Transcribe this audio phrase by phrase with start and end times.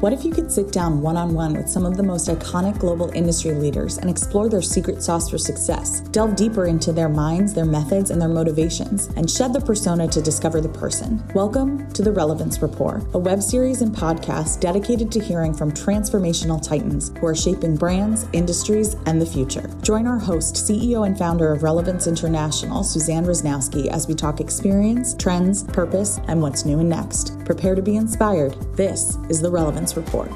[0.00, 2.78] What if you could sit down one on one with some of the most iconic
[2.78, 6.00] global industry leaders and explore their secret sauce for success?
[6.10, 10.20] Delve deeper into their minds, their methods, and their motivations, and shed the persona to
[10.20, 11.24] discover the person.
[11.34, 16.62] Welcome to The Relevance Report, a web series and podcast dedicated to hearing from transformational
[16.62, 19.70] titans who are shaping brands, industries, and the future.
[19.80, 25.14] Join our host, CEO and founder of Relevance International, Suzanne Rosnowski, as we talk experience,
[25.14, 27.35] trends, purpose, and what's new and next.
[27.46, 28.54] Prepare to be inspired.
[28.76, 30.32] This is The Relevance Report.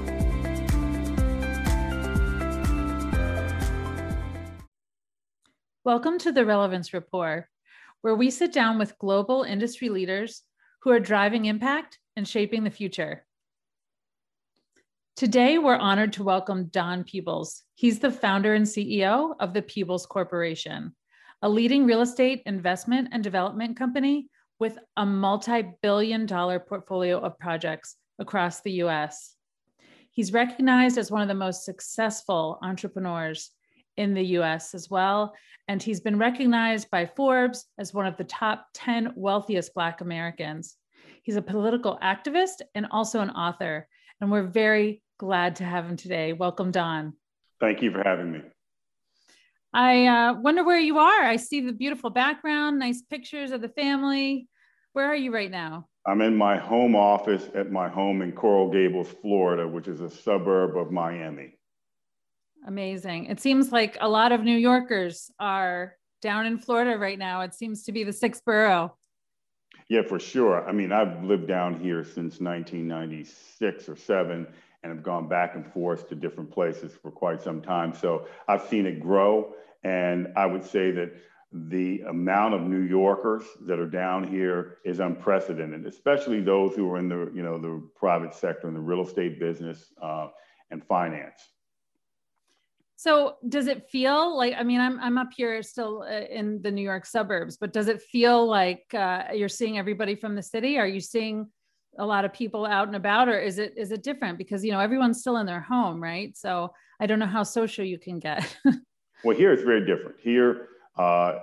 [5.83, 7.47] Welcome to the Relevance Report,
[8.03, 10.43] where we sit down with global industry leaders
[10.83, 13.27] who are driving impact and shaping the future.
[15.17, 17.65] Today, we're honored to welcome Don Peebles.
[17.75, 20.95] He's the founder and CEO of the Peebles Corporation,
[21.43, 24.29] a leading real estate investment and development company
[24.61, 29.35] with a multi billion dollar portfolio of projects across the US.
[30.13, 33.51] He's recognized as one of the most successful entrepreneurs
[33.97, 35.35] in the US as well.
[35.67, 40.77] And he's been recognized by Forbes as one of the top 10 wealthiest Black Americans.
[41.23, 43.89] He's a political activist and also an author.
[44.21, 46.33] And we're very glad to have him today.
[46.33, 47.15] Welcome, Don.
[47.61, 48.41] Thank you for having me.
[49.73, 51.23] I uh, wonder where you are.
[51.23, 54.49] I see the beautiful background, nice pictures of the family.
[54.93, 55.87] Where are you right now?
[56.07, 60.11] I'm in my home office at my home in Coral Gables, Florida, which is a
[60.11, 61.55] suburb of Miami.
[62.67, 63.27] Amazing.
[63.27, 67.43] It seems like a lot of New Yorkers are down in Florida right now.
[67.43, 68.97] It seems to be the sixth borough.
[69.89, 70.69] Yeah, for sure.
[70.69, 74.47] I mean, I've lived down here since 1996 or seven
[74.83, 77.95] and have gone back and forth to different places for quite some time.
[77.95, 79.55] So I've seen it grow.
[79.83, 81.13] And I would say that
[81.53, 86.99] the amount of New Yorkers that are down here is unprecedented, especially those who are
[86.99, 90.29] in the you know the private sector in the real estate business uh,
[90.71, 91.41] and finance.
[92.95, 96.71] So does it feel like I mean I'm I'm up here still uh, in the
[96.71, 100.79] New York suburbs, but does it feel like uh, you're seeing everybody from the city?
[100.79, 101.49] Are you seeing
[101.99, 104.71] a lot of people out and about, or is it is it different because you
[104.71, 106.37] know everyone's still in their home, right?
[106.37, 108.57] So I don't know how social you can get.
[109.25, 110.15] well, here it's very different.
[110.23, 110.69] Here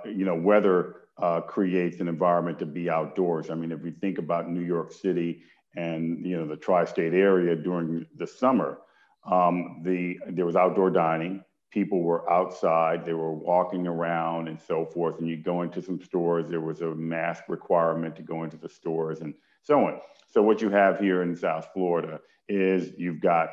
[0.04, 3.50] you know, weather uh, creates an environment to be outdoors.
[3.50, 5.42] I mean, if we think about New York City
[5.76, 8.78] and you know the tri-state area during the summer,
[9.30, 11.44] um, the there was outdoor dining.
[11.70, 13.04] People were outside.
[13.04, 15.18] They were walking around and so forth.
[15.18, 16.48] And you go into some stores.
[16.48, 20.00] There was a mask requirement to go into the stores and so on.
[20.28, 23.50] So what you have here in South Florida is you've got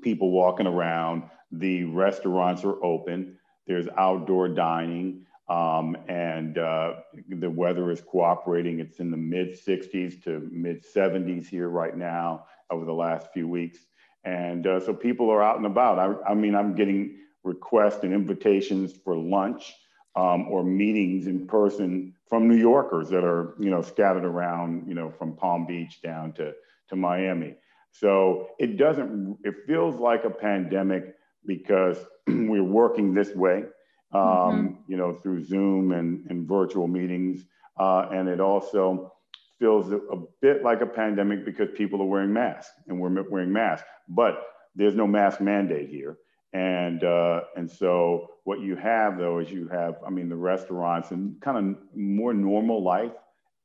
[0.00, 1.24] people walking around.
[1.52, 6.94] The restaurants are open there's outdoor dining, um, and uh,
[7.28, 8.80] the weather is cooperating.
[8.80, 13.46] It's in the mid 60s to mid 70s here right now over the last few
[13.48, 13.78] weeks.
[14.24, 15.98] And uh, so people are out and about.
[15.98, 19.74] I, I, mean, I'm getting requests and invitations for lunch
[20.16, 24.94] um, or meetings in person from New Yorkers that are, you know, scattered around, you
[24.94, 26.52] know, from Palm Beach down to,
[26.88, 27.54] to Miami.
[27.90, 31.14] So it doesn't, it feels like a pandemic
[31.46, 31.98] because
[32.48, 33.64] we're working this way,
[34.12, 34.74] um, mm-hmm.
[34.86, 37.44] you know, through Zoom and, and virtual meetings.
[37.78, 39.12] Uh, and it also
[39.58, 43.52] feels a, a, bit like a pandemic because people are wearing masks and we're wearing
[43.52, 46.18] masks, but there's no mask mandate here.
[46.52, 51.10] And, uh, and so what you have though is you have, I mean, the restaurants
[51.10, 53.12] and kind of more normal life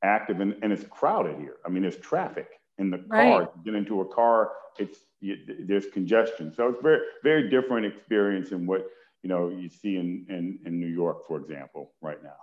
[0.04, 1.58] active and, and it's crowded here.
[1.66, 3.64] I mean, there's traffic in the car, right.
[3.66, 5.36] get into a car, it's you,
[5.68, 6.54] there's congestion.
[6.56, 8.88] So it's very very different experience in what
[9.22, 12.38] you know you see in, in in New York, for example, right now.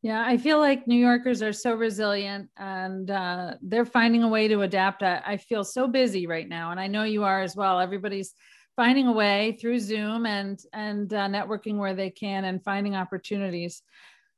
[0.00, 4.46] Yeah, I feel like New Yorkers are so resilient and uh, they're finding a way
[4.46, 5.02] to adapt.
[5.02, 7.80] I, I feel so busy right now, and I know you are as well.
[7.80, 8.32] Everybody's
[8.76, 13.82] finding a way through Zoom and and uh, networking where they can and finding opportunities.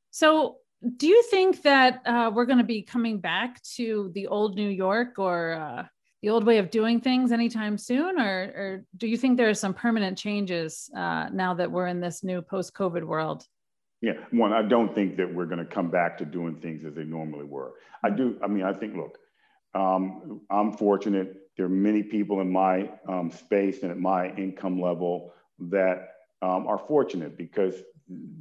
[0.09, 0.57] So,
[0.97, 4.69] do you think that uh, we're going to be coming back to the old New
[4.69, 5.83] York, or uh,
[6.21, 9.53] the old way of doing things anytime soon, or, or do you think there are
[9.53, 13.45] some permanent changes uh, now that we're in this new post-COVID world?
[14.01, 16.95] Yeah, one, I don't think that we're going to come back to doing things as
[16.95, 17.73] they normally were.
[18.03, 18.37] I do.
[18.43, 19.17] I mean, I think, look,
[19.75, 21.35] um, I'm fortunate.
[21.55, 26.07] There are many people in my um, space and at my income level that
[26.41, 27.75] um, are fortunate because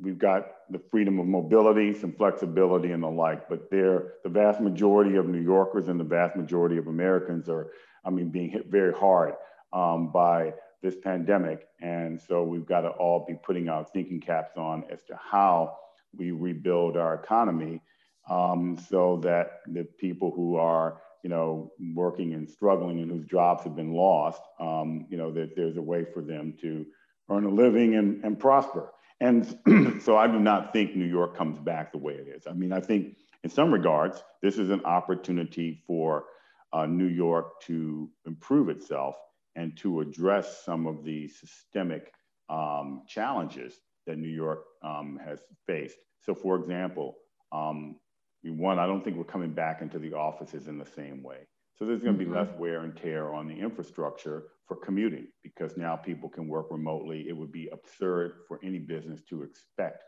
[0.01, 5.17] we've got the freedom of mobility, some flexibility and the like, but the vast majority
[5.17, 7.71] of New Yorkers and the vast majority of Americans are,
[8.05, 9.35] I mean, being hit very hard
[9.73, 11.69] um, by this pandemic.
[11.81, 15.77] And so we've got to all be putting our thinking caps on as to how
[16.17, 17.81] we rebuild our economy
[18.29, 23.65] um, so that the people who are you know, working and struggling and whose jobs
[23.65, 26.87] have been lost, um, you know, that there's a way for them to
[27.29, 28.91] earn a living and, and prosper.
[29.21, 29.47] And
[30.03, 32.47] so I do not think New York comes back the way it is.
[32.47, 36.25] I mean, I think in some regards, this is an opportunity for
[36.73, 39.17] uh, New York to improve itself
[39.57, 42.13] and to address some of the systemic
[42.49, 43.75] um, challenges
[44.07, 45.97] that New York um, has faced.
[46.21, 47.17] So, for example,
[47.53, 47.97] um,
[48.43, 51.47] one, I don't think we're coming back into the offices in the same way.
[51.81, 52.35] So there's going to be mm-hmm.
[52.35, 57.25] less wear and tear on the infrastructure for commuting because now people can work remotely.
[57.27, 60.05] It would be absurd for any business to expect,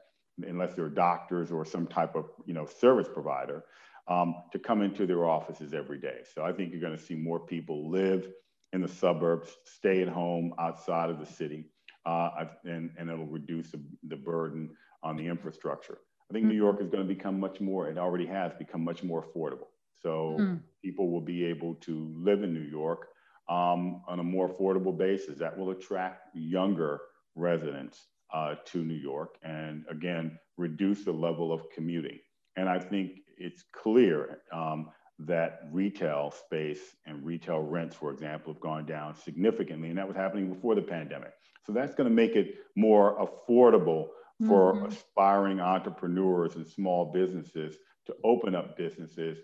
[0.47, 3.65] unless they're doctors or some type of you know service provider,
[4.07, 6.19] um, to come into their offices every day.
[6.35, 8.29] So I think you're going to see more people live
[8.75, 11.71] in the suburbs, stay at home outside of the city,
[12.05, 12.31] uh,
[12.65, 14.69] and, and it'll reduce the, the burden
[15.03, 15.99] on the infrastructure.
[16.31, 19.03] I think New York is going to become much more, it already has become much
[19.03, 19.72] more affordable.
[20.03, 20.61] So mm.
[20.83, 23.09] people will be able to live in New York
[23.49, 25.39] um, on a more affordable basis.
[25.39, 27.01] That will attract younger
[27.35, 32.19] residents uh, to New York and again, reduce the level of commuting.
[32.57, 38.63] And I think it's clear um, that retail space and retail rents, for example, have
[38.63, 39.89] gone down significantly.
[39.89, 41.33] And that was happening before the pandemic.
[41.65, 44.09] So that's going to make it more affordable
[44.47, 44.87] for mm-hmm.
[44.87, 47.77] aspiring entrepreneurs and small businesses
[48.07, 49.39] to open up businesses,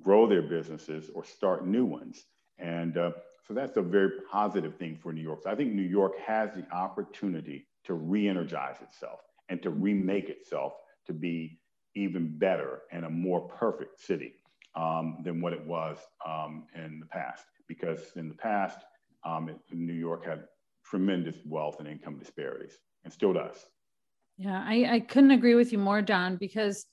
[0.00, 2.24] grow their businesses, or start new ones.
[2.58, 3.12] And uh,
[3.46, 5.42] so that's a very positive thing for New York.
[5.42, 10.28] So I think New York has the opportunity to re energize itself and to remake
[10.28, 10.74] itself
[11.06, 11.58] to be
[11.94, 14.34] even better and a more perfect city
[14.74, 17.44] um, than what it was um, in the past.
[17.68, 18.78] Because in the past,
[19.24, 20.44] um, New York had
[20.84, 23.66] tremendous wealth and income disparities and still does.
[24.38, 26.86] Yeah, I, I couldn't agree with you more, Don, because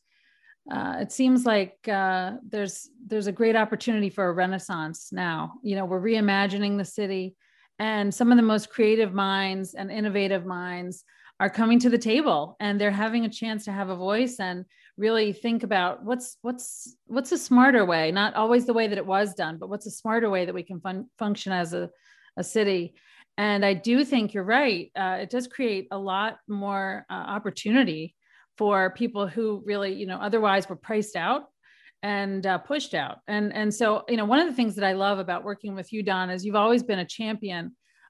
[0.72, 5.54] uh, it seems like uh, there's there's a great opportunity for a renaissance now.
[5.64, 7.36] You know, we're reimagining the city,
[7.80, 11.04] and some of the most creative minds and innovative minds
[11.40, 14.66] are coming to the table, and they're having a chance to have a voice and
[14.98, 19.06] really think about what's what's what's a smarter way, not always the way that it
[19.06, 21.90] was done, but what's a smarter way that we can fun- function as a
[22.38, 22.94] a city.
[23.38, 24.92] And I do think you're right.
[24.96, 28.16] Uh, it does create a lot more uh, opportunity
[28.60, 31.44] for people who really, you know, otherwise were priced out
[32.04, 33.18] and uh, pushed out.
[33.36, 35.94] And and so, you know, one of the things that I love about working with
[35.94, 37.64] you, Don, is you've always been a champion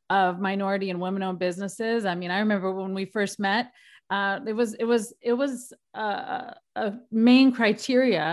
[0.10, 2.04] of minority and women-owned businesses.
[2.04, 3.66] I mean, I remember when we first met,
[4.10, 8.28] uh, it was it was it was a, a main criteria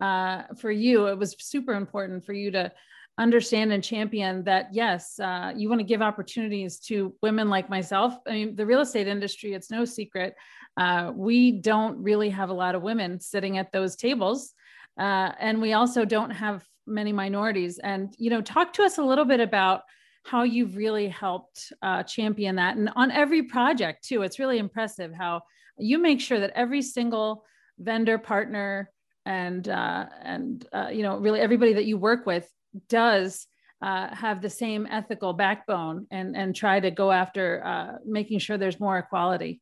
[0.00, 1.06] uh, for you.
[1.06, 2.72] It was super important for you to
[3.18, 8.14] understand and champion that yes uh, you want to give opportunities to women like myself.
[8.26, 10.34] I mean the real estate industry it's no secret
[10.76, 14.52] uh, we don't really have a lot of women sitting at those tables
[14.98, 17.78] uh, and we also don't have many minorities.
[17.78, 19.82] And you know talk to us a little bit about
[20.24, 24.22] how you've really helped uh, champion that and on every project too.
[24.22, 25.42] It's really impressive how
[25.78, 27.44] you make sure that every single
[27.78, 28.90] vendor partner
[29.24, 32.48] and uh, and uh, you know really everybody that you work with
[32.88, 33.46] does
[33.82, 38.56] uh, have the same ethical backbone and, and try to go after uh, making sure
[38.56, 39.60] there's more equality?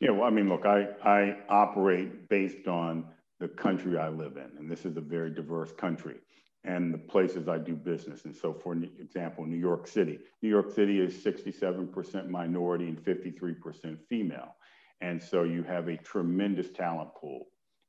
[0.00, 3.04] Yeah, well, I mean, look, I, I operate based on
[3.38, 6.16] the country I live in, and this is a very diverse country
[6.64, 8.24] and the places I do business.
[8.24, 10.18] And so, for example, New York City.
[10.42, 14.54] New York City is 67% minority and 53% female.
[15.00, 17.46] And so you have a tremendous talent pool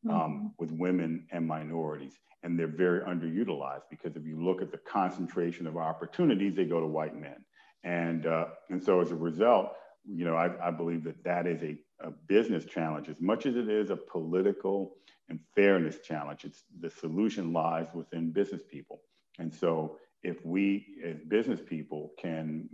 [0.09, 0.47] um, mm-hmm.
[0.59, 5.65] with women and minorities and they're very underutilized because if you look at the concentration
[5.65, 7.37] of opportunities, they go to white men.
[7.83, 9.71] And, uh, and so as a result,
[10.05, 13.55] you know, I, I believe that that is a, a, business challenge as much as
[13.55, 14.95] it is a political
[15.29, 16.43] and fairness challenge.
[16.43, 19.01] It's the solution lies within business people.
[19.39, 22.67] And so if we as business people can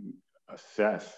[0.52, 1.12] assess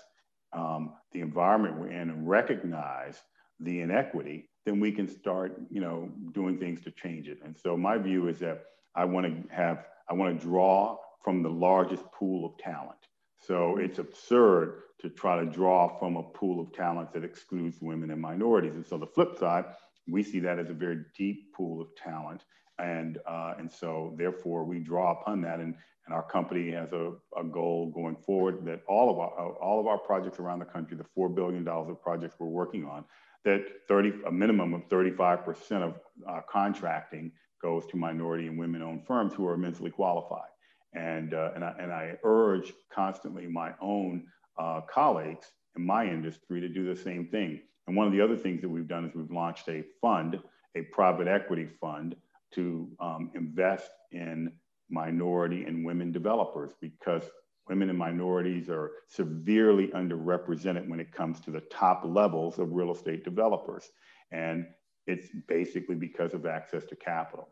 [0.53, 3.17] um, the environment we're in and recognize
[3.61, 7.39] the inequity, then we can start, you know, doing things to change it.
[7.45, 8.65] And so my view is that
[8.95, 12.99] I want to have, I want to draw from the largest pool of talent.
[13.39, 18.11] So it's absurd to try to draw from a pool of talent that excludes women
[18.11, 18.75] and minorities.
[18.75, 19.65] And so the flip side,
[20.09, 22.45] we see that as a very deep pool of talent.
[22.79, 25.59] And, uh, and so therefore we draw upon that.
[25.59, 25.75] And,
[26.07, 29.87] and our company has a, a goal going forward that all of our, all of
[29.87, 33.05] our projects around the country, the $4 billion of projects we're working on,
[33.45, 39.33] that 30, a minimum of 35% of uh, contracting goes to minority and women-owned firms
[39.35, 40.49] who are immensely qualified.
[40.95, 44.27] And, uh, and, I, and I urge constantly my own
[44.59, 45.47] uh, colleagues
[45.77, 47.61] in my industry to do the same thing.
[47.87, 50.39] And one of the other things that we've done is we've launched a fund,
[50.77, 52.15] a private equity fund,
[52.55, 54.53] to um, invest in
[54.91, 57.25] minority and women developers because
[57.69, 62.93] women and minorities are severely underrepresented when it comes to the top levels of real
[62.93, 63.91] estate developers.
[64.31, 64.67] And
[65.07, 67.49] it's basically because of access to capital.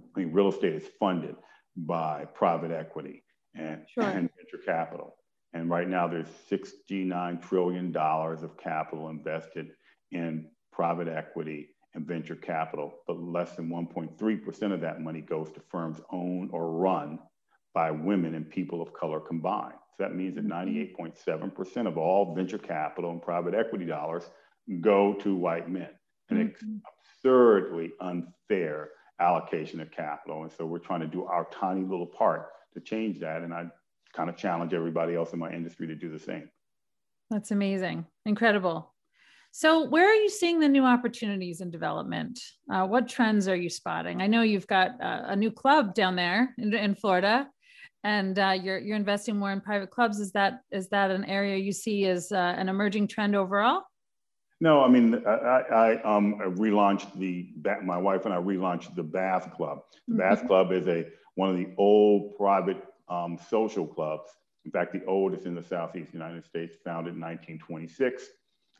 [0.00, 1.36] I mean, real estate is funded
[1.76, 3.22] by private equity
[3.54, 4.04] and, sure.
[4.04, 5.16] and venture capital.
[5.52, 9.70] And right now there's $69 trillion of capital invested
[10.12, 15.60] in private equity and venture capital, but less than 1.3% of that money goes to
[15.70, 17.18] firms owned or run
[17.76, 19.74] by women and people of color combined.
[19.98, 21.14] So that means that 98.7%
[21.52, 21.86] mm-hmm.
[21.86, 24.22] of all venture capital and private equity dollars
[24.80, 25.90] go to white men.
[26.30, 26.76] An mm-hmm.
[26.88, 28.88] absurdly unfair
[29.20, 30.42] allocation of capital.
[30.42, 33.42] And so we're trying to do our tiny little part to change that.
[33.42, 33.66] And I
[34.14, 36.48] kind of challenge everybody else in my industry to do the same.
[37.28, 38.06] That's amazing.
[38.24, 38.94] Incredible.
[39.52, 42.40] So, where are you seeing the new opportunities in development?
[42.70, 44.20] Uh, what trends are you spotting?
[44.20, 47.48] I know you've got uh, a new club down there in, in Florida,
[48.06, 50.20] and uh, you're you're investing more in private clubs.
[50.20, 53.82] Is that is that an area you see as uh, an emerging trend overall?
[54.60, 57.50] No, I mean, I, I um, relaunched the,
[57.84, 59.80] my wife and I relaunched the Bath Club.
[60.08, 60.20] The mm-hmm.
[60.20, 64.30] Bath Club is a one of the old private um, social clubs.
[64.64, 68.24] In fact, the oldest in the Southeast United States, founded in 1926.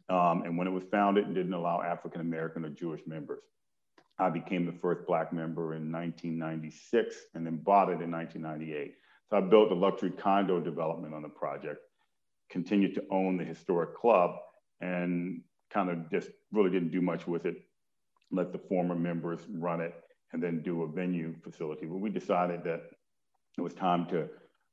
[0.08, 3.42] Um, and when it was founded, it didn't allow African American or Jewish members.
[4.18, 8.94] I became the first Black member in 1996 and then bought it in 1998.
[9.30, 11.80] So I built a luxury condo development on the project,
[12.50, 14.36] continued to own the historic club,
[14.80, 17.56] and kind of just really didn't do much with it.
[18.30, 19.94] Let the former members run it
[20.32, 21.86] and then do a venue facility.
[21.86, 22.82] But we decided that
[23.56, 24.28] it was time to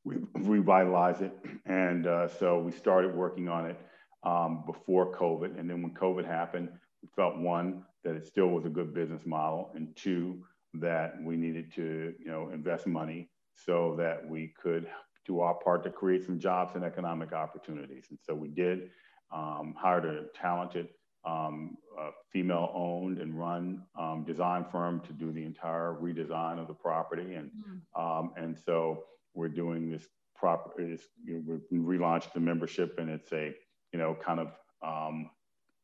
[0.05, 1.33] re- revitalize it.
[1.65, 3.79] And uh, so we started working on it
[4.23, 5.59] um, before COVID.
[5.59, 6.69] And then when COVID happened,
[7.01, 10.43] we felt one, that it still was a good business model, and two,
[10.73, 14.87] that we needed to you know, invest money so that we could
[15.25, 18.07] do our part to create some jobs and economic opportunities.
[18.09, 18.89] And so we did
[19.33, 20.89] um, hired a talented
[21.25, 26.67] um, uh, female owned and run um, design firm to do the entire redesign of
[26.67, 27.35] the property.
[27.35, 27.49] And,
[27.95, 28.29] mm.
[28.35, 30.05] and so we're doing this
[30.35, 33.53] proper, you know, we relaunched the membership and it's a,
[33.93, 34.47] you know, kind of
[34.85, 35.29] um,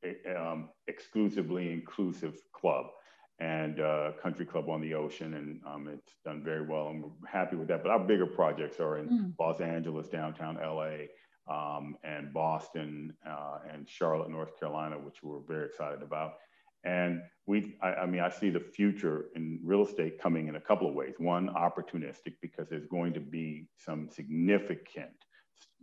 [0.03, 2.87] a, um, exclusively inclusive club
[3.39, 7.09] and uh, country club on the ocean and um, it's done very well and we're
[7.29, 9.33] happy with that but our bigger projects are in mm.
[9.39, 10.89] los angeles downtown la
[11.49, 16.35] um, and Boston uh, and Charlotte, North Carolina, which we're very excited about.
[16.85, 20.61] And we, I, I, mean, I see the future in real estate coming in a
[20.61, 21.15] couple of ways.
[21.17, 25.11] One, opportunistic, because there's going to be some significant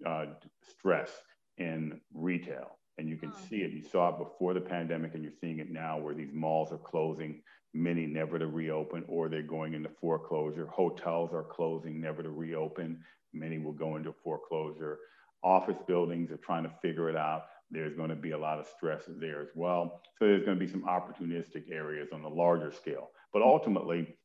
[0.07, 0.27] uh,
[0.63, 1.11] stress
[1.59, 2.79] in retail.
[2.99, 3.47] And you can oh.
[3.49, 3.73] see it.
[3.73, 6.79] You saw it before the pandemic, and you're seeing it now where these malls are
[6.79, 7.43] closing,
[7.75, 10.67] many never to reopen, or they're going into foreclosure.
[10.67, 13.01] Hotels are closing, never to reopen.
[13.33, 14.99] Many will go into foreclosure
[15.47, 17.45] office buildings are trying to figure it out.
[17.71, 20.03] There's going to be a lot of stress there as well.
[20.19, 23.11] So there's going to be some opportunistic areas on the larger scale.
[23.33, 24.17] But ultimately,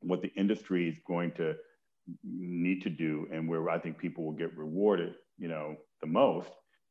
[0.00, 1.54] what the industry is going to
[2.24, 6.50] need to do, and where I think people will get rewarded, you know, the most,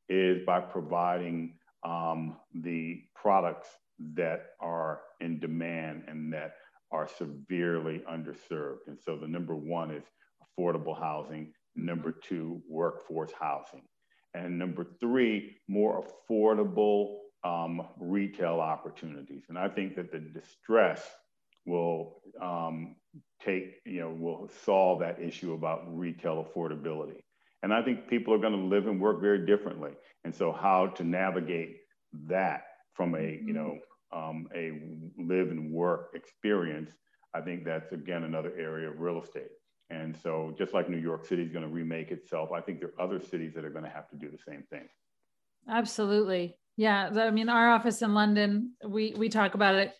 [0.10, 3.68] is by providing um, the products
[4.14, 6.56] that are in demand and that
[6.92, 8.88] are severely underserved.
[8.88, 10.04] And so the number one is
[10.44, 11.54] affordable housing.
[11.76, 13.84] Number two, workforce housing.
[14.34, 19.44] And number three, more affordable um, retail opportunities.
[19.50, 21.02] And I think that the distress
[21.66, 22.96] will um,
[23.44, 27.22] take, you know, will solve that issue about retail affordability.
[27.65, 29.89] And I think people are going to live and work very differently.
[30.24, 31.77] And so, how to navigate
[32.27, 32.62] that
[32.93, 33.79] from a, you know,
[34.15, 34.69] um, a
[35.17, 36.91] live and work experience,
[37.34, 39.50] I think that's again another area of real estate.
[39.89, 42.91] And so, just like New York City is going to remake itself, I think there
[43.00, 44.88] are other cities that are going to have to do the same thing.
[45.67, 46.60] Absolutely.
[46.77, 47.10] Yeah.
[47.15, 49.91] I mean, our office in London, we, we talk about it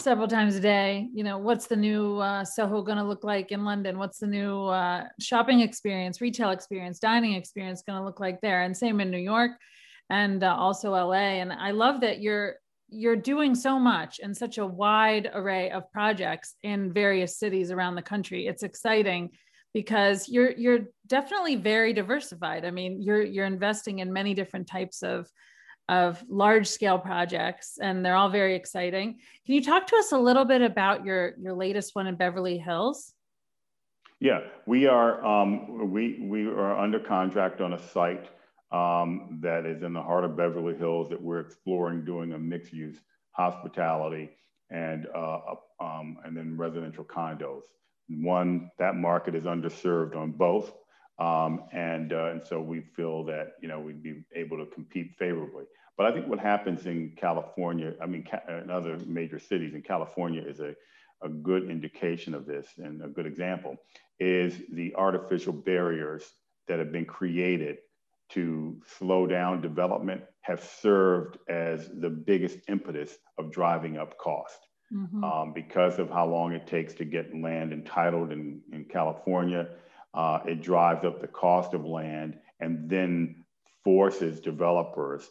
[0.00, 1.08] several times a day.
[1.12, 3.98] You know, what's the new uh, Soho going to look like in London?
[3.98, 8.62] What's the new uh, shopping experience, retail experience, dining experience going to look like there?
[8.62, 9.52] And same in New York
[10.08, 11.38] and uh, also LA.
[11.40, 12.56] And I love that you're
[12.92, 17.94] you're doing so much and such a wide array of projects in various cities around
[17.94, 18.48] the country.
[18.48, 19.30] It's exciting
[19.72, 22.64] because you're you're definitely very diversified.
[22.64, 25.28] I mean, you're you're investing in many different types of
[25.90, 29.18] of large scale projects and they're all very exciting.
[29.44, 32.56] Can you talk to us a little bit about your your latest one in Beverly
[32.56, 33.12] Hills?
[34.20, 38.28] Yeah, we are um, we we are under contract on a site
[38.70, 42.72] um, that is in the heart of Beverly Hills that we're exploring doing a mixed
[42.72, 42.96] use
[43.32, 44.30] hospitality
[44.70, 45.38] and, uh,
[45.80, 47.62] um, and then residential condos
[48.10, 50.72] one, that market is underserved on both.
[51.20, 55.12] Um, and, uh, and so we feel that, you know, we'd be able to compete
[55.18, 55.64] favorably.
[55.98, 60.42] But I think what happens in California, I mean, in other major cities in California
[60.42, 60.74] is a,
[61.22, 63.76] a good indication of this and a good example
[64.18, 66.24] is the artificial barriers
[66.68, 67.78] that have been created
[68.30, 74.58] to slow down development have served as the biggest impetus of driving up cost.
[74.92, 75.22] Mm-hmm.
[75.22, 79.68] Um, because of how long it takes to get land entitled in, in California,
[80.14, 83.44] uh, it drives up the cost of land and then
[83.84, 85.28] forces developers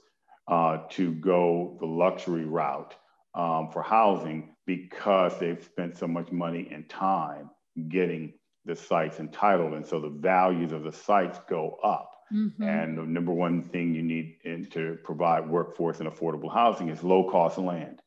[0.48, 2.96] uh, to go the luxury route
[3.36, 7.50] um, for housing because they've spent so much money and time
[7.90, 8.34] getting
[8.66, 9.74] the sites entitled.
[9.74, 12.12] And so the values of the sites go up.
[12.34, 12.64] Mm-hmm.
[12.64, 17.04] And the number one thing you need in, to provide workforce and affordable housing is
[17.04, 18.02] low cost land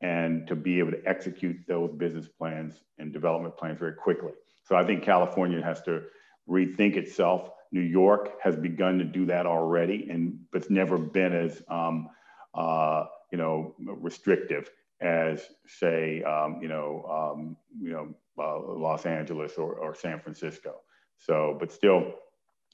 [0.00, 4.32] and to be able to execute those business plans and development plans very quickly.
[4.64, 6.02] So I think California has to
[6.48, 7.50] rethink itself.
[7.72, 12.08] New York has begun to do that already, and but it's never been as um,
[12.54, 17.04] uh, you know restrictive as say um, you know
[17.34, 20.76] um, you know uh, Los Angeles or, or San Francisco.
[21.18, 22.14] So, but still,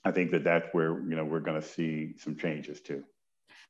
[0.05, 3.05] I think that that's where you know we're going to see some changes too.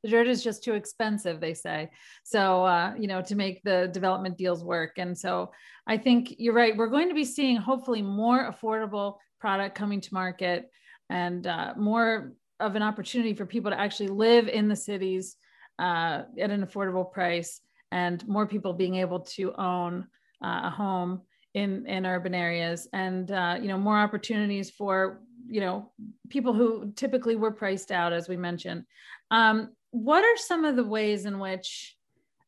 [0.03, 1.91] The dirt is just too expensive, they say.
[2.25, 4.93] So, uh, you know, to make the development deals work.
[4.97, 5.53] And so,
[5.87, 6.77] I think you're right.
[6.77, 10.71] We're going to be seeing hopefully more affordable product coming to market
[11.09, 15.37] and uh, more of an opportunity for people to actually live in the cities
[15.79, 20.07] uh, at an affordable price and more people being able to own
[20.45, 21.23] uh, a home
[21.55, 25.91] in in urban areas and uh, you know more opportunities for you know
[26.29, 28.85] people who typically were priced out as we mentioned
[29.33, 31.97] um, what are some of the ways in which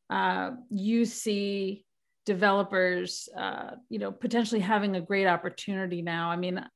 [0.09, 1.85] uh, you see
[2.25, 6.69] developers uh, you know potentially having a great opportunity now i mean uh,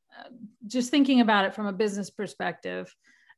[0.66, 2.94] just thinking about it from a business perspective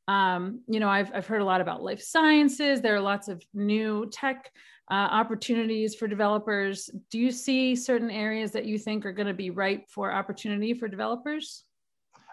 [0.07, 3.43] um, you know I've, I've heard a lot about life sciences there are lots of
[3.53, 4.49] new tech
[4.91, 6.89] uh, opportunities for developers.
[7.11, 10.73] Do you see certain areas that you think are going to be ripe for opportunity
[10.73, 11.63] for developers?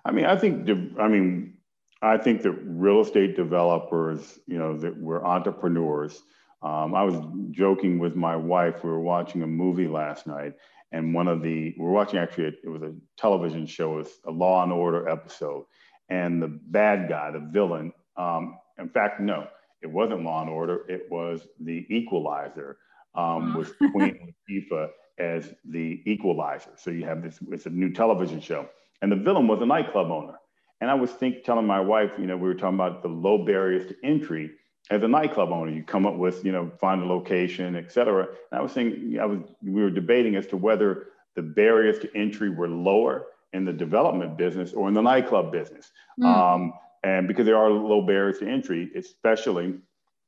[0.05, 1.59] I mean, I think, I mean,
[2.03, 6.23] I think that real estate developers, you know, that we're entrepreneurs.
[6.63, 7.17] Um, I was
[7.51, 8.85] joking with my wife.
[8.85, 10.55] We were watching a movie last night,
[10.93, 14.19] and one of the we are watching actually a, it was a television show, it's
[14.27, 15.65] a Law and Order episode,
[16.09, 17.93] and the bad guy, the villain.
[18.17, 19.47] Um, in fact, no,
[19.83, 20.85] it wasn't Law and Order.
[20.89, 22.79] It was the Equalizer.
[23.15, 26.73] Um, with Queen Latifah as the Equalizer.
[26.77, 27.39] So you have this.
[27.51, 28.69] It's a new television show,
[29.01, 30.35] and the villain was a nightclub owner.
[30.81, 33.45] And I was think telling my wife, you know, we were talking about the low
[33.45, 34.51] barriers to entry
[34.91, 35.71] as a nightclub owner.
[35.71, 38.25] You come up with, you know, find a location, et cetera.
[38.25, 42.15] And I was saying, I was, we were debating as to whether the barriers to
[42.15, 45.91] entry were lower in the development business or in the nightclub business.
[46.21, 46.27] Mm.
[46.27, 49.75] Um, and because there are low barriers to entry, especially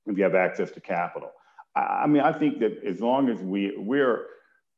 [0.07, 1.31] if you have access to capital.
[1.77, 4.27] I, I mean, I think that as long as we we're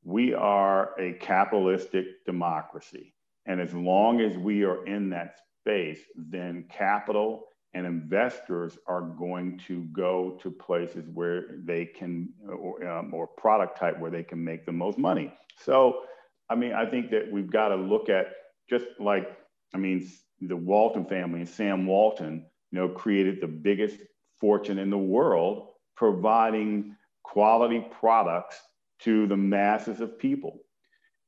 [0.02, 3.14] we are a capitalistic democracy,
[3.46, 5.36] and as long as we are in that
[5.70, 12.84] space, then capital and investors are going to go to places where they can, or,
[12.88, 15.32] um, or product type where they can make the most money.
[15.56, 16.00] So,
[16.48, 18.26] I mean, I think that we've got to look at
[18.68, 19.38] just like,
[19.72, 23.98] I mean, the Walton family and Sam Walton, you know, created the biggest
[24.40, 28.60] fortune in the world providing quality products
[29.00, 30.58] to the masses of people.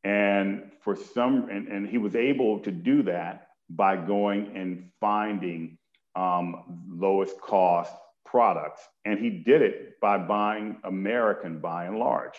[0.02, 5.78] And for some, and, and he was able to do that by going and finding
[6.14, 7.92] um, lowest cost
[8.24, 8.80] products.
[9.04, 12.34] And he did it by buying American by and large.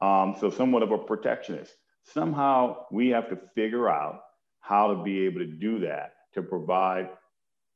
[0.00, 1.74] Um, so, somewhat of a protectionist.
[2.04, 4.22] Somehow we have to figure out
[4.60, 7.10] how to be able to do that to provide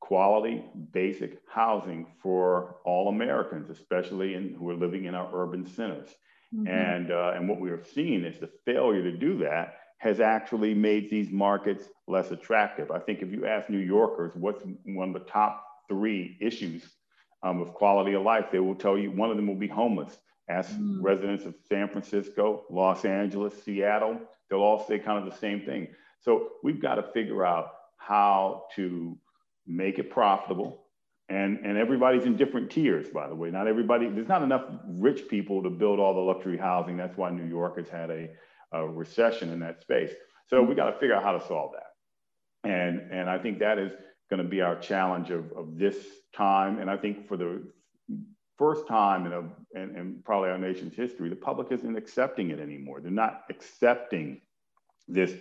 [0.01, 6.09] quality basic housing for all Americans, especially in, who are living in our urban centers.
[6.55, 6.69] Mm-hmm.
[6.69, 10.75] And, uh, and what we are seeing is the failure to do that has actually
[10.75, 12.91] made these markets less attractive.
[12.91, 16.83] I think if you ask New Yorkers what's one of the top three issues
[17.43, 20.19] um, of quality of life, they will tell you one of them will be homeless.
[20.49, 20.99] Ask mm.
[21.01, 25.89] residents of San Francisco, Los Angeles, Seattle, they'll all say kind of the same thing.
[26.21, 29.17] So we've got to figure out how to
[29.67, 30.83] make it profitable.
[31.31, 33.51] And, and everybody's in different tiers, by the way.
[33.51, 36.99] Not everybody, there's not enough rich people to build all the luxury housing.
[36.99, 38.29] That's why New York has had a,
[38.75, 40.11] a recession in that space.
[40.49, 42.69] So we got to figure out how to solve that.
[42.69, 43.93] And, and I think that is
[44.31, 45.97] going to be our challenge of, of this
[46.35, 46.79] time.
[46.79, 47.63] And I think for the
[48.59, 52.61] first time in, a, in, in probably our nation's history, the public isn't accepting it
[52.61, 53.01] anymore.
[53.01, 54.41] They're not accepting
[55.09, 55.33] this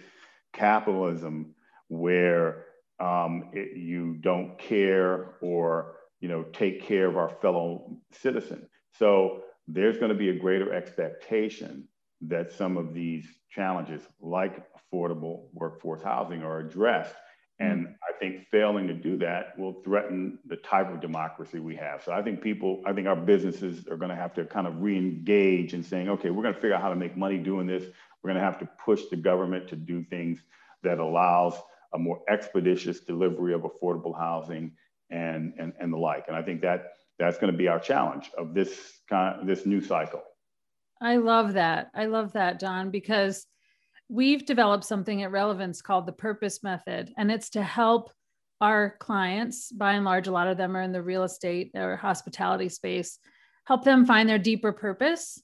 [0.54, 1.56] capitalism
[1.88, 2.66] where
[3.00, 8.68] um, it, you don't care or you know take care of our fellow citizen.
[8.98, 11.88] So there's going to be a greater expectation
[12.30, 17.16] that some of these challenges, like affordable workforce housing, are addressed.
[17.60, 17.94] And mm-hmm.
[17.94, 22.04] I think failing to do that will threaten the type of democracy we have.
[22.04, 24.82] So I think people, I think our businesses are going to have to kind of
[24.82, 27.84] re-engage in saying, okay, we're going to figure out how to make money doing this.
[28.22, 30.40] We're going to have to push the government to do things
[30.82, 31.56] that allows
[31.94, 34.72] a more expeditious delivery of affordable housing
[35.10, 36.26] and, and, and the like.
[36.28, 39.82] And I think that that's going to be our challenge of this kind, this new
[39.82, 40.24] cycle.
[41.04, 41.92] I love that.
[41.94, 43.46] I love that, Don, because
[44.08, 48.12] we've developed something at Relevance called the Purpose Method, and it's to help
[48.62, 51.98] our clients, by and large, a lot of them are in the real estate or
[51.98, 53.20] hospitality space,
[53.66, 55.42] help them find their deeper purpose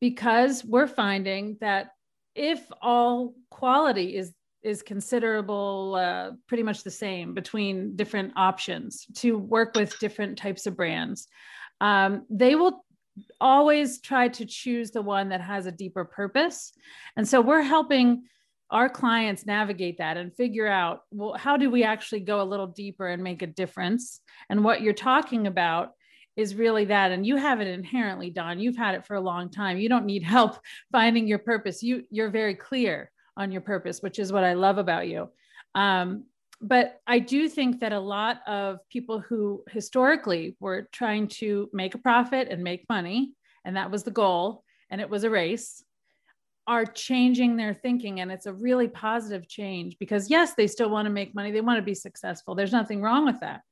[0.00, 1.88] because we're finding that
[2.34, 9.36] if all quality is is considerable uh, pretty much the same between different options to
[9.36, 11.26] work with different types of brands
[11.80, 12.84] um, they will
[13.40, 16.72] always try to choose the one that has a deeper purpose.
[17.16, 18.24] And so we're helping
[18.70, 22.66] our clients navigate that and figure out well how do we actually go a little
[22.66, 24.20] deeper and make a difference?
[24.48, 25.92] And what you're talking about
[26.36, 28.58] is really that and you have it inherently don.
[28.58, 29.76] You've had it for a long time.
[29.76, 30.58] You don't need help
[30.90, 31.82] finding your purpose.
[31.82, 35.28] You you're very clear on your purpose which is what i love about you.
[35.74, 36.24] Um,
[36.62, 41.96] but I do think that a lot of people who historically were trying to make
[41.96, 43.32] a profit and make money,
[43.64, 45.82] and that was the goal, and it was a race,
[46.68, 48.20] are changing their thinking.
[48.20, 51.60] And it's a really positive change because, yes, they still want to make money, they
[51.60, 52.54] want to be successful.
[52.54, 53.62] There's nothing wrong with that.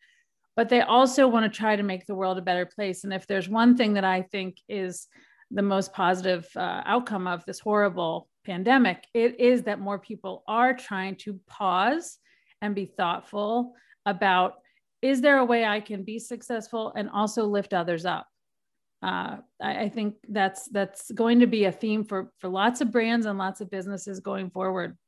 [0.57, 3.05] But they also want to try to make the world a better place.
[3.05, 5.07] And if there's one thing that I think is
[5.53, 10.75] the most positive uh, outcome of this horrible pandemic, it is that more people are
[10.75, 12.19] trying to pause
[12.63, 13.75] and be thoughtful
[14.07, 14.55] about
[15.03, 18.27] is there a way I can be successful and also lift others up?
[19.03, 22.91] Uh, I, I, think that's that's going to be a theme for for lots of
[22.91, 24.99] brands and lots of businesses going forward.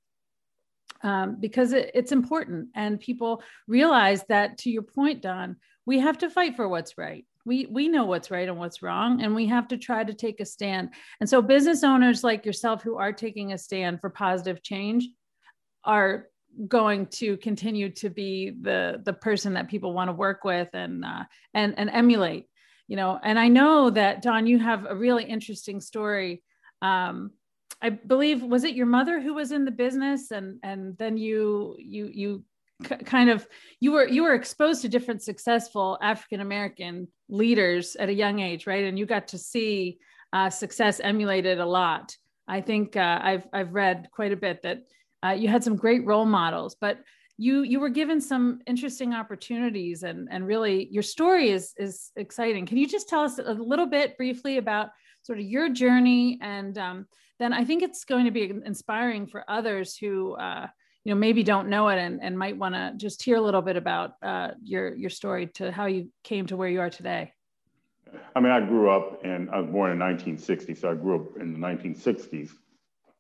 [1.03, 6.17] Um, because it, it's important and people realize that to your point don we have
[6.19, 9.47] to fight for what's right we we know what's right and what's wrong and we
[9.47, 13.13] have to try to take a stand and so business owners like yourself who are
[13.13, 15.09] taking a stand for positive change
[15.85, 16.29] are
[16.69, 21.05] going to continue to be the the person that people want to work with and
[21.05, 22.47] uh, and and emulate
[22.93, 23.19] you know?
[23.23, 26.43] And i know that don you have a really interesting story.
[26.83, 27.31] Um,
[27.81, 31.77] i believe was it your mother who was in the business and and then you
[31.79, 32.45] you you
[33.05, 33.47] kind of
[33.81, 38.67] you were you were exposed to different successful african american leaders at a young age
[38.67, 38.85] right?
[38.85, 39.99] And you got to see
[40.33, 42.17] uh, success emulated a lot.
[42.47, 44.83] I think uh, i've i've read quite a bit that
[45.25, 46.99] uh, you had some great role models, but
[47.39, 52.67] you you were given some interesting opportunities, and and really your story is is exciting.
[52.67, 54.91] Can you just tell us a little bit briefly about
[55.23, 57.07] sort of your journey, and um,
[57.39, 60.35] then I think it's going to be inspiring for others who.
[60.35, 60.67] Uh,
[61.05, 63.61] you know maybe don't know it and, and might want to just hear a little
[63.61, 67.33] bit about uh, your your story to how you came to where you are today
[68.37, 71.41] i mean i grew up and i was born in 1960 so i grew up
[71.41, 72.51] in the 1960s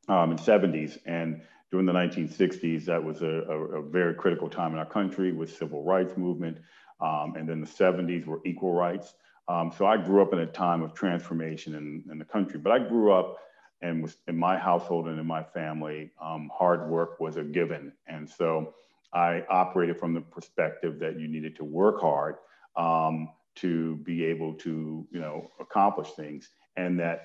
[0.08, 4.74] um, and 70s and during the 1960s, that was a, a, a, very critical time
[4.74, 6.58] in our country with civil rights movement.
[7.00, 9.14] Um, and then the 70s were equal rights.
[9.48, 12.72] Um, so I grew up in a time of transformation in, in, the country, but
[12.72, 13.38] I grew up
[13.80, 17.92] and was in my household and in my family, um, hard work was a given.
[18.06, 18.74] And so
[19.14, 22.36] I operated from the perspective that you needed to work hard
[22.76, 27.22] um, to be able to, you know, accomplish things and that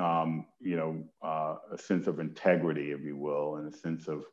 [0.00, 4.24] um, you know, uh, a sense of integrity, if you will, and a sense of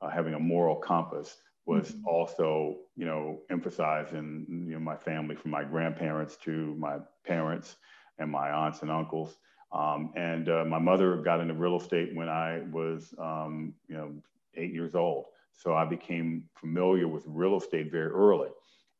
[0.00, 2.06] uh, having a moral compass was mm-hmm.
[2.06, 7.76] also, you know, emphasized in you know, my family, from my grandparents to my parents
[8.18, 9.36] and my aunts and uncles.
[9.72, 14.12] Um, and uh, my mother got into real estate when I was, um, you know,
[14.56, 15.26] eight years old.
[15.52, 18.50] So I became familiar with real estate very early.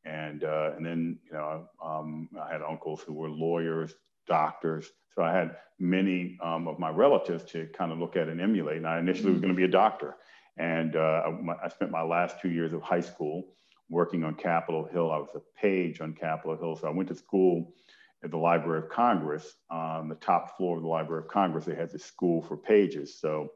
[0.05, 3.95] And, uh, and then, you know, um, I had uncles who were lawyers,
[4.27, 8.41] doctors, so I had many um, of my relatives to kind of look at and
[8.41, 8.79] emulate.
[8.79, 9.43] And I initially was mm-hmm.
[9.43, 10.17] going to be a doctor.
[10.57, 13.55] And uh, I, I spent my last two years of high school
[13.89, 15.11] working on Capitol Hill.
[15.11, 16.77] I was a page on Capitol Hill.
[16.77, 17.75] So I went to school
[18.23, 19.55] at the Library of Congress.
[19.71, 23.21] On the top floor of the Library of Congress, they had this school for pages.
[23.21, 23.51] So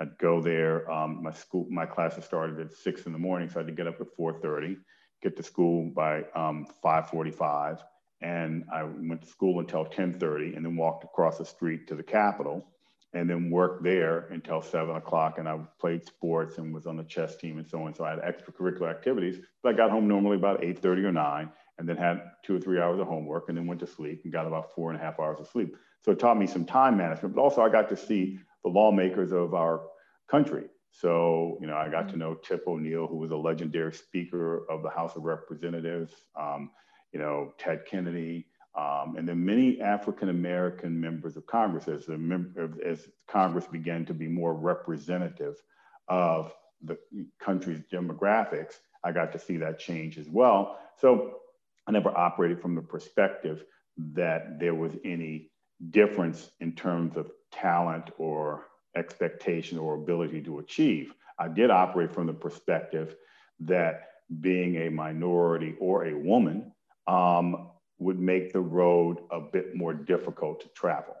[0.00, 0.90] I'd go there.
[0.90, 3.72] Um, my school, my classes started at six in the morning, so I had to
[3.72, 4.76] get up at 4:30,
[5.22, 7.80] get to school by um, 5:45
[8.20, 12.02] and I went to school until 10:30, and then walked across the street to the
[12.02, 12.66] Capitol,
[13.12, 15.38] and then worked there until seven o'clock.
[15.38, 17.94] And I played sports and was on the chess team and so on.
[17.94, 19.38] So I had extracurricular activities.
[19.62, 22.80] But I got home normally about 8:30 or 9 and then had two or three
[22.80, 25.20] hours of homework and then went to sleep and got about four and a half
[25.20, 25.76] hours of sleep.
[26.02, 29.32] So it taught me some time management, but also I got to see the lawmakers
[29.32, 29.82] of our
[30.28, 30.64] country.
[30.90, 32.20] So, you know, I got to mm-hmm.
[32.20, 36.70] know Tip O'Neill, who was a legendary speaker of the House of Representatives, um,
[37.16, 38.44] you know, Ted Kennedy,
[38.76, 42.10] um, and then many African American members of Congress as,
[42.84, 45.56] as Congress began to be more representative
[46.08, 46.52] of
[46.82, 46.98] the
[47.40, 48.74] country's demographics.
[49.02, 50.78] I got to see that change as well.
[51.00, 51.38] So
[51.86, 53.64] I never operated from the perspective
[54.12, 55.52] that there was any
[55.88, 61.14] difference in terms of talent or expectation or ability to achieve.
[61.38, 63.16] I did operate from the perspective
[63.60, 64.02] that
[64.38, 66.72] being a minority or a woman
[67.06, 71.14] um, would make the road a bit more difficult to travel.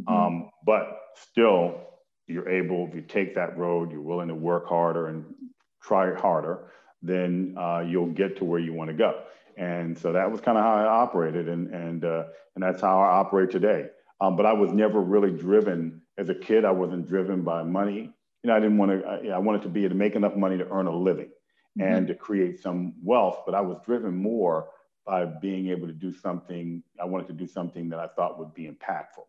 [0.00, 0.14] Mm-hmm.
[0.14, 1.80] Um, but still,
[2.26, 5.24] you're able, if you take that road, you're willing to work harder and
[5.82, 6.70] try harder,
[7.02, 9.22] then uh, you'll get to where you want to go.
[9.56, 12.24] And so that was kind of how I operated, and and uh,
[12.54, 13.86] and that's how I operate today.
[14.20, 16.64] Um, but I was never really driven as a kid.
[16.64, 18.14] I wasn't driven by money.
[18.42, 19.04] You know, I didn't want to.
[19.04, 21.30] I, I wanted to be able to make enough money to earn a living
[21.76, 21.92] mm-hmm.
[21.92, 23.40] and to create some wealth.
[23.46, 24.68] But I was driven more
[25.08, 26.82] by being able to do something.
[27.00, 29.24] I wanted to do something that I thought would be impactful.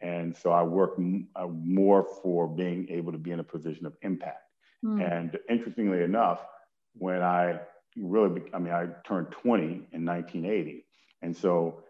[0.00, 3.86] And so I worked m- uh, more for being able to be in a position
[3.86, 4.42] of impact.
[4.84, 5.18] Mm.
[5.18, 6.44] And interestingly enough,
[6.94, 7.60] when I
[7.96, 9.62] really, I mean, I turned 20
[9.92, 10.84] in 1980.
[11.22, 11.84] And so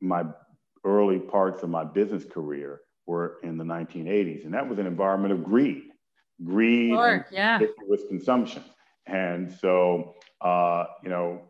[0.00, 0.24] my
[0.84, 4.44] early parts of my business career were in the 1980s.
[4.44, 5.84] And that was an environment of greed,
[6.42, 7.60] greed, sure, yeah.
[8.08, 8.64] consumption.
[9.06, 11.42] And so, uh, you know,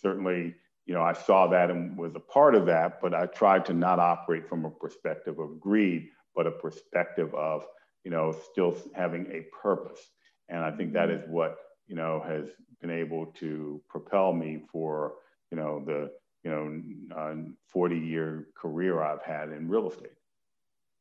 [0.00, 0.54] certainly,
[0.86, 3.74] you know, I saw that and was a part of that, but I tried to
[3.74, 7.64] not operate from a perspective of greed, but a perspective of,
[8.04, 10.00] you know, still having a purpose.
[10.48, 11.32] And I think that mm-hmm.
[11.32, 11.56] what,
[11.86, 12.48] you know, has
[12.80, 15.14] been able to propel me for,
[15.50, 16.10] you know, the,
[16.44, 17.34] you know, uh,
[17.72, 20.12] 40 year career I've had in real estate.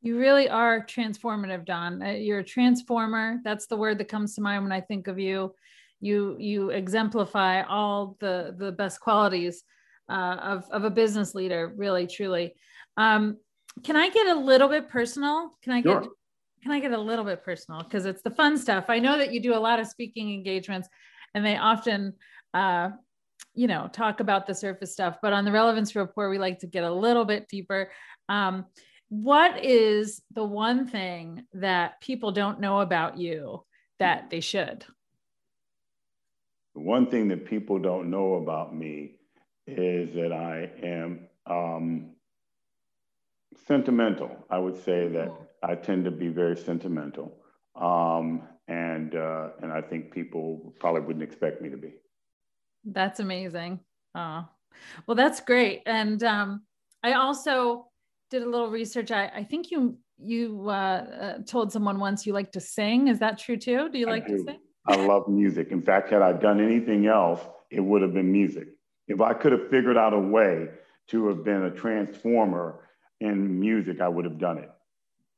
[0.02, 2.02] You really are transformative, Don.
[2.02, 3.40] Uh, you're a transformer.
[3.44, 5.54] That's the word that comes to mind when I think of you
[6.00, 9.64] you you exemplify all the the best qualities
[10.10, 12.54] uh, of of a business leader really truly.
[12.98, 13.38] Um,
[13.84, 15.52] can i get a little bit personal?
[15.62, 16.02] Can i sure.
[16.02, 16.10] get
[16.64, 17.84] can i get a little bit personal?
[17.84, 18.86] Because it's the fun stuff.
[18.90, 20.88] I know that you do a lot of speaking engagements
[21.34, 22.14] and they often
[22.54, 22.90] uh,
[23.54, 26.68] you know talk about the surface stuff but on the relevance report we like to
[26.68, 27.92] get a little bit deeper.
[28.30, 28.66] Um,
[29.10, 33.64] what is the one thing that people don't know about you
[34.00, 34.86] that they should
[36.76, 39.16] the one thing that people don't know about me
[39.66, 42.12] is that I am um,
[43.66, 44.30] sentimental.
[44.50, 45.32] I would say that
[45.64, 47.38] I tend to be very sentimental.
[47.80, 51.94] Um, and, uh, and I think people probably wouldn't expect me to be.
[52.84, 53.80] That's amazing.
[54.14, 54.46] Oh,
[55.08, 55.82] well, that's great.
[55.86, 56.64] And um,
[57.04, 57.88] I also
[58.30, 59.12] did a little research.
[59.12, 63.10] I, I think you you uh, uh, told someone once you like to sing.
[63.10, 63.90] Is that true too?
[63.90, 64.38] Do you like do.
[64.38, 64.60] to sing?
[64.88, 65.72] I love music.
[65.72, 68.68] In fact, had I done anything else, it would have been music.
[69.08, 70.70] If I could have figured out a way
[71.08, 72.82] to have been a transformer
[73.20, 74.72] in music, I would have done it.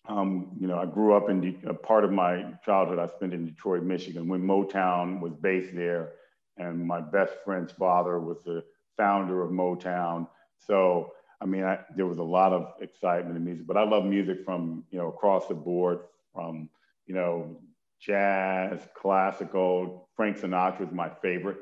[0.07, 3.33] Um, you know, I grew up in De- a part of my childhood I spent
[3.33, 6.13] in Detroit, Michigan, when Motown was based there,
[6.57, 8.63] and my best friend's father was the
[8.95, 10.27] founder of Motown.
[10.59, 14.05] So, I mean, I, there was a lot of excitement in music, but I love
[14.05, 15.99] music from you know across the board,
[16.33, 16.69] from
[17.05, 17.59] you know
[17.99, 20.09] jazz, classical.
[20.15, 21.57] Frank Sinatra is my favorite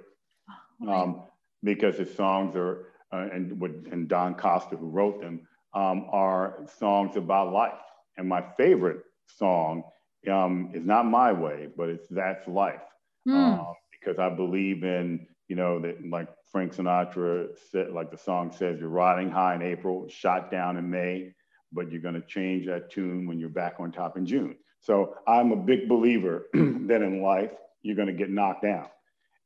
[0.86, 1.24] oh, um,
[1.64, 7.18] because his songs are, uh, and, and Don Costa, who wrote them, um, are songs
[7.18, 7.74] about life.
[8.18, 9.84] And my favorite song
[10.32, 12.82] um, is not My Way, but it's That's Life.
[13.28, 13.74] Mm.
[13.92, 18.80] because I believe in, you know, that like Frank Sinatra said, like the song says,
[18.80, 21.34] you're riding high in April, shot down in May,
[21.72, 24.56] but you're going to change that tune when you're back on top in June.
[24.86, 27.50] So I'm a big believer that in life
[27.82, 28.88] you're going to get knocked down,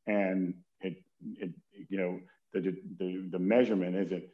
[0.06, 0.98] and it,
[1.38, 1.52] it
[1.88, 2.20] you know
[2.54, 4.26] the, the the measurement isn't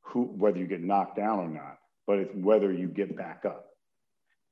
[0.00, 3.66] who whether you get knocked down or not, but it's whether you get back up.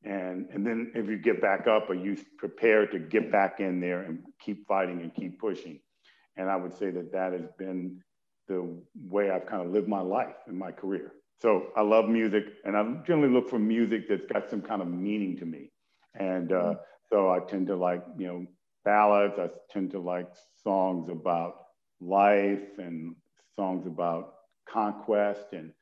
[0.04, 3.80] And and then if you get back up, are you prepared to get back in
[3.80, 5.80] there and keep fighting and keep pushing?
[6.36, 8.02] And I would say that that has been
[8.46, 8.76] the
[9.08, 11.12] way I've kind of lived my life in my career.
[11.40, 14.88] So I love music, and I generally look for music that's got some kind of
[14.88, 15.70] meaning to me.
[16.14, 16.80] And uh, mm-hmm.
[17.10, 18.46] so I tend to like, you know,
[18.84, 19.38] ballads.
[19.38, 20.28] I tend to like
[20.62, 21.66] songs about
[22.00, 23.16] life and
[23.56, 24.34] songs about
[24.68, 25.72] conquest and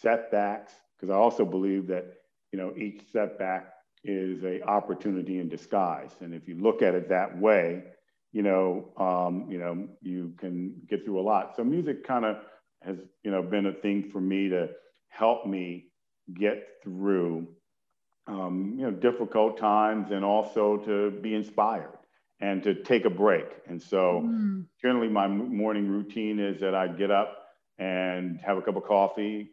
[0.00, 2.04] setbacks, because I also believe that,
[2.52, 3.72] you know, each setback
[4.04, 6.12] is a opportunity in disguise.
[6.20, 7.84] And if you look at it that way,
[8.32, 11.56] you know, um, you know, you can get through a lot.
[11.56, 12.36] So music kind of
[12.82, 14.70] has, you know, been a thing for me to
[15.08, 15.86] help me
[16.34, 17.46] get through,
[18.26, 21.98] um, you know, difficult times and also to be inspired
[22.40, 23.46] and to take a break.
[23.66, 24.64] And so mm.
[24.80, 27.38] generally my morning routine is that I get up
[27.78, 29.50] and have a cup of coffee,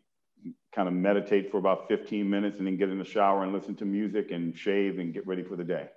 [0.74, 3.76] kind of meditate for about 15 minutes and then get in the shower and listen
[3.76, 5.88] to music and shave and get ready for the day.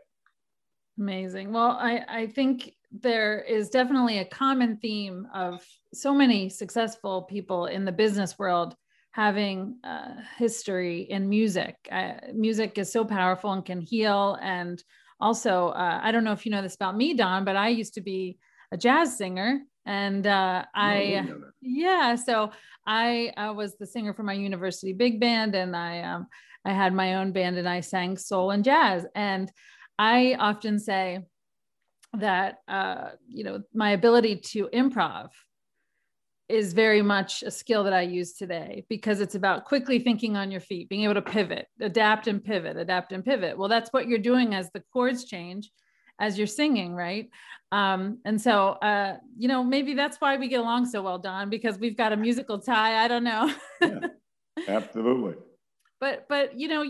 [0.99, 1.53] Amazing.
[1.53, 7.67] Well, I, I think there is definitely a common theme of so many successful people
[7.67, 8.77] in the business world
[9.15, 11.77] having uh, history in music.
[11.91, 14.37] Uh, music is so powerful and can heal.
[14.43, 14.83] And
[15.21, 17.95] also, uh, I don't know if you know this about me, Don, but I used
[17.95, 18.39] to be
[18.73, 21.25] a jazz singer and uh, I,
[21.61, 22.51] yeah, so
[22.87, 26.27] I was the singer for my university big band, and I um,
[26.65, 29.07] I had my own band, and I sang soul and jazz.
[29.15, 29.53] And
[29.99, 31.21] I often say
[32.15, 35.29] that uh, you know my ability to improv
[36.49, 40.51] is very much a skill that I use today because it's about quickly thinking on
[40.51, 43.57] your feet, being able to pivot, adapt and pivot, adapt and pivot.
[43.57, 45.71] Well, that's what you're doing as the chords change
[46.21, 47.29] as you're singing, right?
[47.73, 51.51] Um, and so, uh, you know, maybe that's why we get along so well, Don,
[51.51, 53.03] because we've got a musical tie.
[53.05, 53.53] I don't know.
[53.81, 53.99] yeah,
[54.69, 55.35] absolutely.
[56.01, 56.85] But, but, you know,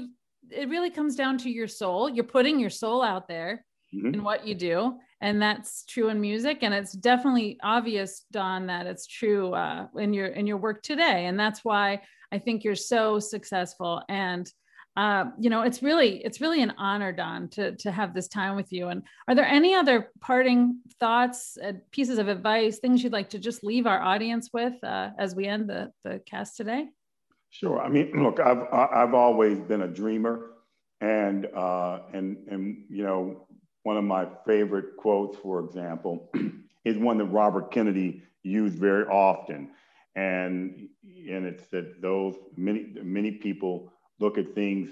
[0.51, 2.09] it really comes down to your soul.
[2.09, 3.64] You're putting your soul out there
[3.95, 4.14] mm-hmm.
[4.14, 4.99] in what you do.
[5.20, 6.59] And that's true in music.
[6.62, 11.27] And it's definitely obvious, Don, that it's true uh, in your, in your work today.
[11.27, 14.03] And that's why I think you're so successful.
[14.09, 14.50] And,
[14.96, 18.55] uh, you know, it's really it's really an honor, Don, to to have this time
[18.55, 18.88] with you.
[18.88, 23.40] And are there any other parting thoughts, uh, pieces of advice, things you'd like to
[23.40, 26.87] just leave our audience with uh, as we end the the cast today?
[27.50, 27.81] Sure.
[27.81, 30.50] I mean, look, I've I've always been a dreamer,
[31.00, 33.48] and uh, and and you know,
[33.85, 36.31] one of my favorite quotes, for example,
[36.85, 39.70] is one that Robert Kennedy used very often,
[40.16, 40.88] and
[41.31, 44.90] and it's that those many many people look at things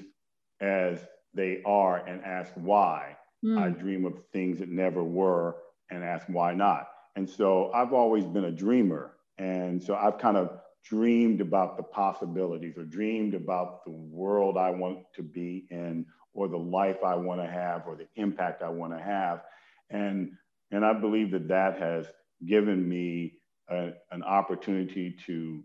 [0.61, 1.01] as
[1.35, 3.17] they are and ask why.
[3.45, 3.59] Mm.
[3.59, 5.57] I dream of things that never were
[5.91, 6.89] and ask why not.
[7.17, 9.17] And so I've always been a dreamer.
[9.39, 14.71] And so I've kind of dreamed about the possibilities or dreamed about the world I
[14.71, 18.69] want to be in or the life I want to have or the impact I
[18.69, 19.43] want to have.
[19.91, 20.33] And,
[20.71, 22.07] and I believe that that has
[22.47, 23.35] given me
[23.69, 25.63] a, an opportunity to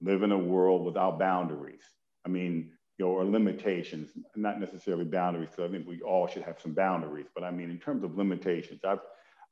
[0.00, 1.82] live in a world without boundaries.
[2.24, 6.42] I mean, you know, or limitations, not necessarily boundaries, because I think we all should
[6.42, 7.26] have some boundaries.
[7.34, 9.00] But I mean, in terms of limitations, I've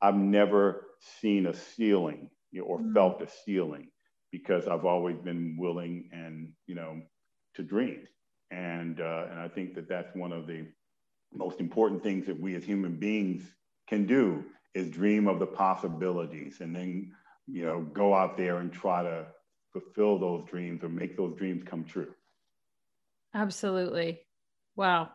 [0.01, 0.85] I've never
[1.19, 2.93] seen a ceiling you know, or mm.
[2.93, 3.89] felt a ceiling
[4.31, 7.01] because I've always been willing and you know
[7.55, 8.07] to dream.
[8.51, 10.67] And uh, and I think that that's one of the
[11.33, 13.43] most important things that we as human beings
[13.87, 17.11] can do is dream of the possibilities and then
[17.47, 19.27] you know go out there and try to
[19.71, 22.13] fulfill those dreams or make those dreams come true.
[23.33, 24.21] Absolutely.
[24.75, 25.09] Wow.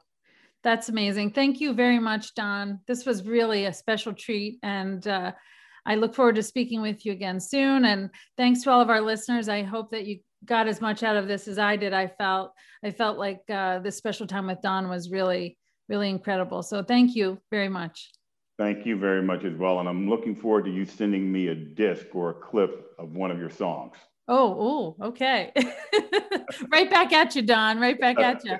[0.63, 1.33] That's amazing.
[1.33, 2.81] Thank you very much, Don.
[2.87, 4.59] This was really a special treat.
[4.63, 5.33] And uh,
[5.87, 7.85] I look forward to speaking with you again soon.
[7.85, 9.49] And thanks to all of our listeners.
[9.49, 11.93] I hope that you got as much out of this as I did.
[11.93, 12.53] I felt
[12.85, 15.57] I felt like uh, this special time with Don was really,
[15.89, 16.63] really incredible.
[16.63, 18.11] So thank you very much.
[18.59, 19.81] Thank you very much as well.
[19.81, 23.31] And I'm looking forward to you sending me a disc or a clip of one
[23.31, 23.97] of your songs.
[24.29, 25.53] Oh, oh, okay.
[26.73, 27.81] right back at you, Don.
[27.81, 28.57] Right back at you.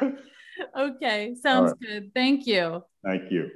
[0.78, 1.80] okay, sounds right.
[1.80, 2.10] good.
[2.14, 2.82] Thank you.
[3.04, 3.50] Thank you.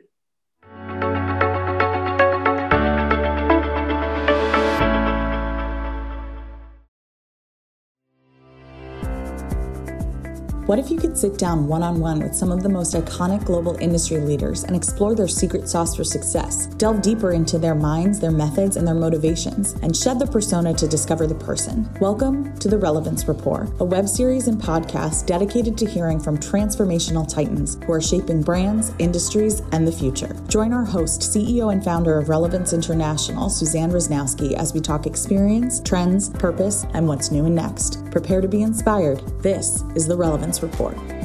[10.68, 13.46] What if you could sit down one on one with some of the most iconic
[13.46, 16.66] global industry leaders and explore their secret sauce for success?
[16.76, 20.86] Delve deeper into their minds, their methods, and their motivations, and shed the persona to
[20.86, 21.88] discover the person.
[22.02, 27.26] Welcome to The Relevance Report, a web series and podcast dedicated to hearing from transformational
[27.26, 30.36] titans who are shaping brands, industries, and the future.
[30.48, 35.80] Join our host, CEO and founder of Relevance International, Suzanne Rosnowski, as we talk experience,
[35.80, 38.04] trends, purpose, and what's new and next.
[38.10, 39.20] Prepare to be inspired.
[39.42, 41.17] This is The Relevance Report.